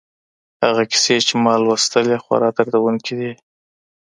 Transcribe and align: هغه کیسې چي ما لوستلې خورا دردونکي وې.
هغه 0.65 0.83
کیسې 0.91 1.15
چي 1.27 1.33
ما 1.43 1.53
لوستلې 1.63 2.17
خورا 2.23 2.49
دردونکي 2.57 3.13
وې. 3.19 3.31